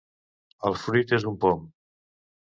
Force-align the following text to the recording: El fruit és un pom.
El 0.69 0.77
fruit 0.83 1.13
és 1.17 1.27
un 1.31 1.37
pom. 1.43 1.61